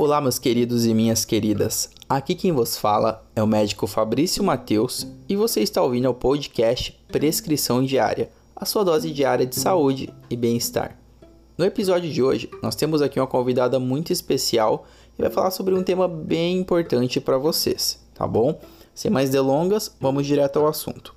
[0.00, 1.90] Olá, meus queridos e minhas queridas.
[2.08, 6.96] Aqui quem vos fala é o médico Fabrício Mateus e você está ouvindo o podcast
[7.08, 10.96] Prescrição Diária, a sua dose diária de saúde e bem-estar.
[11.58, 14.86] No episódio de hoje, nós temos aqui uma convidada muito especial
[15.18, 18.56] e vai falar sobre um tema bem importante para vocês, tá bom?
[18.94, 21.12] Sem mais delongas, vamos direto ao assunto.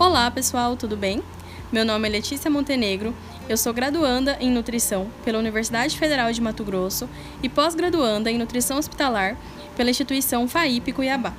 [0.00, 1.22] Olá pessoal, tudo bem?
[1.70, 3.14] Meu nome é Letícia Montenegro,
[3.50, 7.06] eu sou graduanda em nutrição pela Universidade Federal de Mato Grosso
[7.42, 9.36] e pós-graduanda em nutrição hospitalar
[9.76, 11.34] pela instituição FAIP Cuiabá.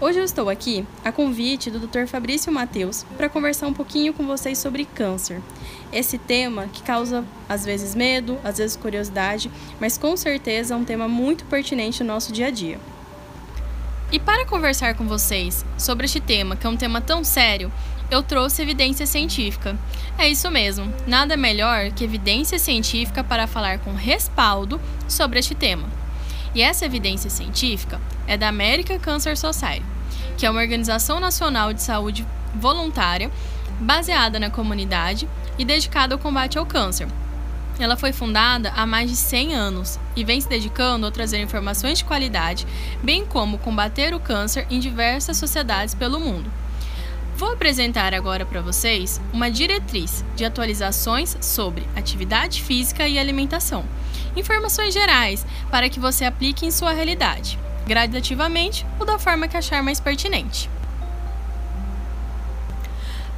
[0.00, 2.06] Hoje eu estou aqui a convite do Dr.
[2.06, 5.42] Fabrício Mateus para conversar um pouquinho com vocês sobre câncer.
[5.92, 10.84] Esse tema que causa às vezes medo, às vezes curiosidade, mas com certeza é um
[10.84, 12.78] tema muito pertinente no nosso dia a dia.
[14.12, 17.72] E para conversar com vocês sobre este tema, que é um tema tão sério,
[18.10, 19.76] eu trouxe evidência científica.
[20.18, 25.88] É isso mesmo, nada melhor que evidência científica para falar com respaldo sobre este tema.
[26.54, 29.84] E essa evidência científica é da American Cancer Society,
[30.38, 33.30] que é uma organização nacional de saúde voluntária
[33.80, 37.08] baseada na comunidade e dedicada ao combate ao câncer.
[37.78, 41.98] Ela foi fundada há mais de 100 anos e vem se dedicando a trazer informações
[41.98, 42.66] de qualidade,
[43.02, 46.50] bem como combater o câncer em diversas sociedades pelo mundo.
[47.36, 53.84] Vou apresentar agora para vocês uma diretriz de atualizações sobre atividade física e alimentação.
[54.34, 59.82] Informações gerais para que você aplique em sua realidade, gradativamente ou da forma que achar
[59.82, 60.70] mais pertinente.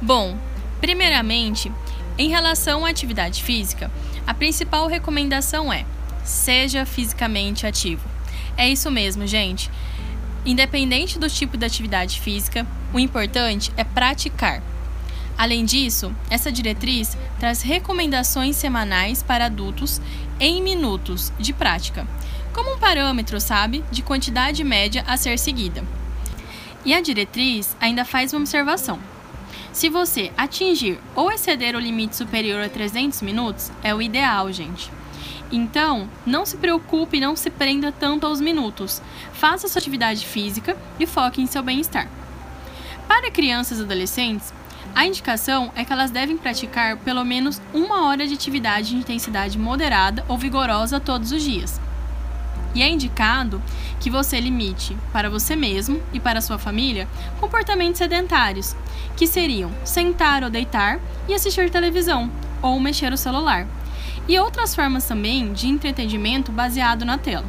[0.01, 0.37] Bom,
[0.79, 1.69] primeiramente,
[2.17, 3.91] em relação à atividade física,
[4.25, 5.85] a principal recomendação é:
[6.23, 8.07] seja fisicamente ativo.
[8.55, 9.69] É isso mesmo, gente.
[10.45, 14.61] Independente do tipo de atividade física, o importante é praticar.
[15.37, 20.01] Além disso, essa diretriz traz recomendações semanais para adultos
[20.39, 22.07] em minutos de prática,
[22.53, 25.83] como um parâmetro, sabe, de quantidade média a ser seguida.
[26.83, 28.99] E a diretriz ainda faz uma observação.
[29.71, 34.91] Se você atingir ou exceder o limite superior a 300 minutos, é o ideal, gente.
[35.51, 39.01] Então, não se preocupe e não se prenda tanto aos minutos.
[39.33, 42.07] Faça sua atividade física e foque em seu bem-estar.
[43.07, 44.53] Para crianças e adolescentes,
[44.95, 49.57] a indicação é que elas devem praticar pelo menos uma hora de atividade de intensidade
[49.57, 51.79] moderada ou vigorosa todos os dias.
[52.75, 53.61] E é indicado
[53.99, 57.07] que você limite para você mesmo e para sua família
[57.39, 58.75] comportamentos sedentários,
[59.17, 62.31] que seriam sentar ou deitar e assistir televisão
[62.61, 63.67] ou mexer o celular
[64.29, 67.45] e outras formas também de entretenimento baseado na tela.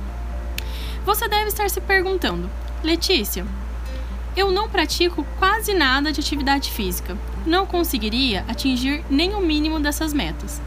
[1.04, 2.50] Você deve estar se perguntando:
[2.82, 3.46] Letícia,
[4.34, 7.18] eu não pratico quase nada de atividade física.
[7.44, 10.60] Não conseguiria atingir nem o mínimo dessas metas.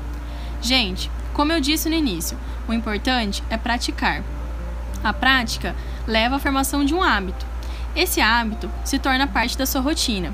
[0.62, 2.38] Gente, como eu disse no início,
[2.68, 4.23] o importante é praticar.
[5.03, 5.75] A prática
[6.06, 7.44] leva à formação de um hábito.
[7.96, 10.31] Esse hábito se torna parte da sua rotina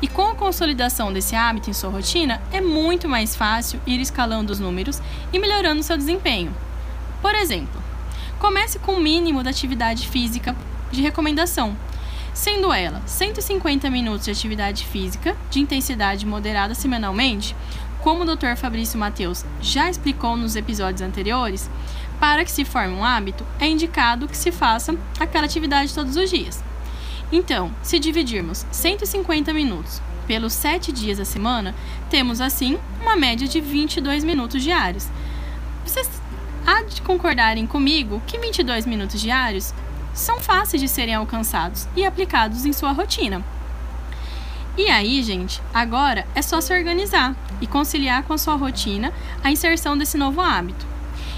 [0.00, 4.52] e com a consolidação desse hábito em sua rotina, é muito mais fácil ir escalando
[4.52, 6.54] os números e melhorando seu desempenho.
[7.20, 7.82] Por exemplo,
[8.38, 10.54] comece com o mínimo da atividade física
[10.92, 11.76] de recomendação,
[12.32, 17.56] sendo ela 150 minutos de atividade física de intensidade moderada semanalmente,
[18.00, 18.56] como o Dr.
[18.56, 21.68] Fabrício Mateus já explicou nos episódios anteriores,
[22.20, 26.30] para que se forme um hábito, é indicado que se faça aquela atividade todos os
[26.30, 26.67] dias.
[27.30, 31.74] Então, se dividirmos 150 minutos pelos 7 dias da semana,
[32.08, 35.06] temos assim uma média de 22 minutos diários.
[35.84, 36.08] Vocês
[36.66, 39.74] há de concordarem comigo que 22 minutos diários
[40.14, 43.44] são fáceis de serem alcançados e aplicados em sua rotina.
[44.76, 49.12] E aí, gente, agora é só se organizar e conciliar com a sua rotina
[49.42, 50.86] a inserção desse novo hábito.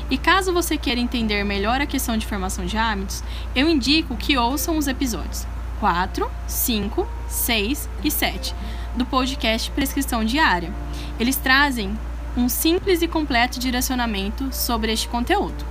[0.09, 3.23] E caso você queira entender melhor a questão de formação de hábitos,
[3.55, 5.47] eu indico que ouçam os episódios
[5.81, 8.55] 4, 5, 6 e 7
[8.95, 10.71] do podcast Prescrição Diária.
[11.19, 11.99] Eles trazem
[12.37, 15.65] um simples e completo direcionamento sobre este conteúdo.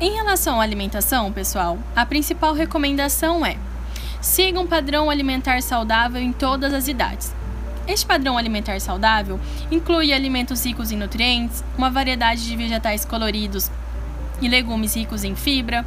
[0.00, 3.56] Em relação à alimentação, pessoal, a principal recomendação é:
[4.20, 7.34] siga um padrão alimentar saudável em todas as idades.
[7.86, 9.40] Este padrão alimentar saudável
[9.72, 13.70] inclui alimentos ricos em nutrientes, uma variedade de vegetais coloridos
[14.40, 15.84] e legumes ricos em fibra,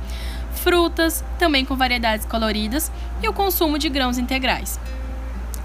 [0.54, 4.80] frutas, também com variedades coloridas, e o consumo de grãos integrais.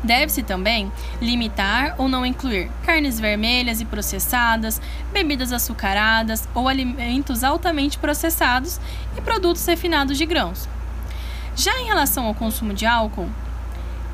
[0.04, 4.80] Deve-se também limitar ou não incluir carnes vermelhas e processadas,
[5.12, 8.78] bebidas açucaradas ou alimentos altamente processados
[9.16, 10.68] e produtos refinados de grãos.
[11.56, 13.28] Já em relação ao consumo de álcool,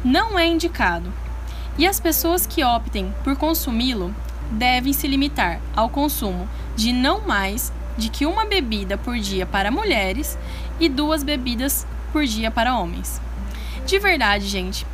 [0.05, 1.13] não é indicado.
[1.77, 4.15] E as pessoas que optem por consumi-lo
[4.51, 9.71] devem se limitar ao consumo de não mais de que uma bebida por dia para
[9.71, 10.39] mulheres
[10.81, 13.21] e duas bebidas por dia para homens.
[13.87, 14.87] De verdade, gente,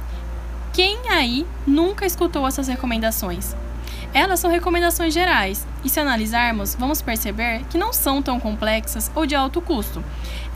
[0.73, 3.55] quem aí nunca escutou essas recomendações?
[4.15, 9.27] Elas são recomendações gerais, e se analisarmos, vamos perceber que não são tão complexas ou
[9.27, 10.03] de alto custo.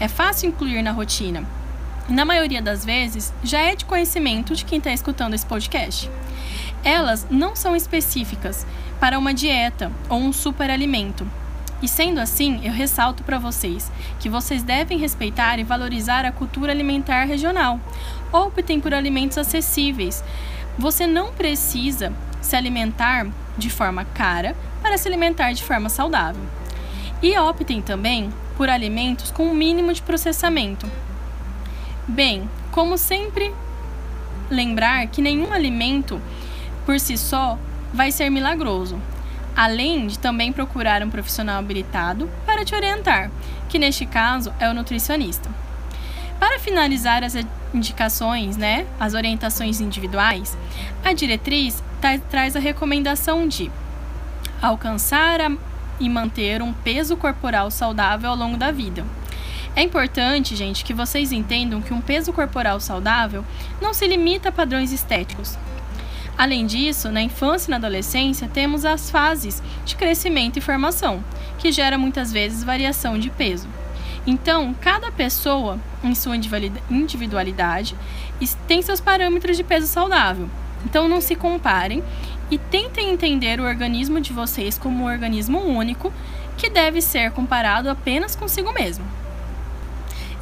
[0.01, 1.45] É fácil incluir na rotina.
[2.09, 6.11] Na maioria das vezes, já é de conhecimento de quem está escutando esse podcast.
[6.83, 8.67] Elas não são específicas
[8.99, 11.27] para uma dieta ou um superalimento.
[11.83, 13.91] E sendo assim, eu ressalto para vocês
[14.21, 17.81] que vocês devem respeitar e valorizar a cultura alimentar regional.
[18.33, 20.23] Optem por alimentos acessíveis.
[20.79, 23.27] Você não precisa se alimentar
[23.59, 26.43] de forma cara para se alimentar de forma saudável.
[27.21, 30.89] E optem também por alimentos com o mínimo de processamento.
[32.07, 33.53] Bem, como sempre,
[34.51, 36.21] lembrar que nenhum alimento
[36.85, 37.59] por si só
[37.93, 39.01] vai ser milagroso,
[39.63, 43.31] além de também procurar um profissional habilitado para te orientar,
[43.69, 45.49] que neste caso é o nutricionista.
[46.41, 47.37] Para finalizar as
[47.73, 50.59] indicações, né, as orientações individuais,
[51.05, 51.81] a diretriz
[52.29, 53.71] traz a recomendação de
[54.61, 55.53] alcançar a,
[56.01, 59.07] e manter um peso corporal saudável ao longo da vida.
[59.77, 63.45] É importante, gente, que vocês entendam que um peso corporal saudável
[63.81, 65.57] não se limita a padrões estéticos.
[66.43, 71.23] Além disso, na infância e na adolescência, temos as fases de crescimento e formação,
[71.57, 73.69] que gera muitas vezes variação de peso.
[74.27, 76.35] Então, cada pessoa, em sua
[76.91, 77.95] individualidade,
[78.67, 80.51] tem seus parâmetros de peso saudável.
[80.85, 82.03] Então, não se comparem
[82.51, 86.13] e tentem entender o organismo de vocês como um organismo único
[86.59, 89.05] que deve ser comparado apenas consigo mesmo.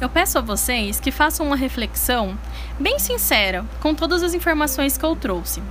[0.01, 2.35] Eu peço a vocês que façam uma reflexão
[2.79, 5.61] bem sincera com todas as informações que eu trouxe.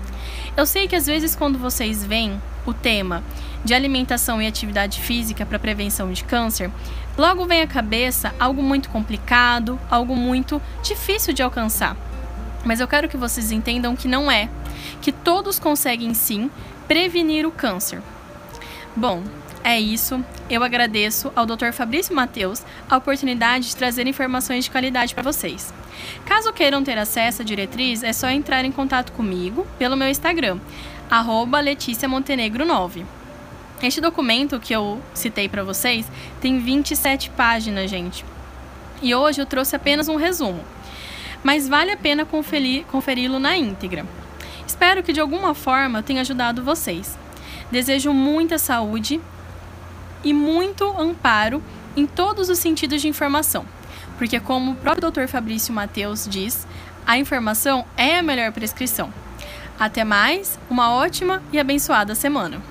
[0.56, 3.25] Eu sei que às vezes, quando vocês veem o tema
[3.65, 6.71] de alimentação e atividade física para prevenção de câncer,
[7.19, 11.97] logo vem à cabeça algo muito complicado, algo muito difícil de alcançar.
[12.65, 14.49] Mas eu quero que vocês entendam que não é,
[15.03, 16.49] que todos conseguem sim
[16.87, 18.00] prevenir o câncer.
[18.94, 19.25] Bom,
[19.62, 20.25] é isso.
[20.49, 21.73] Eu agradeço ao Dr.
[21.73, 25.73] Fabrício Mateus a oportunidade de trazer informações de qualidade para vocês.
[26.25, 30.59] Caso queiram ter acesso à diretriz, é só entrar em contato comigo pelo meu Instagram,
[31.11, 33.05] arroba Letícia Montenegro 9.
[33.83, 36.07] Este documento que eu citei para vocês
[36.41, 38.25] tem 27 páginas, gente.
[39.03, 40.62] E hoje eu trouxe apenas um resumo.
[41.43, 44.05] Mas vale a pena conferi-lo na íntegra.
[44.67, 47.19] Espero que de alguma forma eu tenha ajudado vocês.
[47.71, 49.21] Desejo muita saúde
[50.25, 51.62] e muito amparo
[51.96, 53.64] em todos os sentidos de informação.
[54.19, 55.26] Porque, como o próprio Dr.
[55.26, 56.67] Fabrício Mateus diz,
[57.06, 59.12] a informação é a melhor prescrição.
[59.78, 62.69] Até mais, uma ótima e abençoada semana!